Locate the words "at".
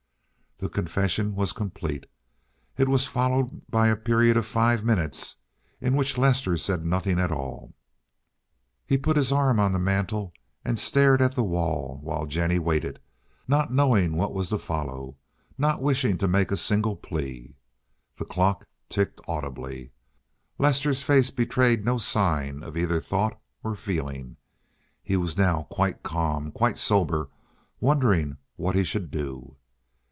7.19-7.31, 11.19-11.33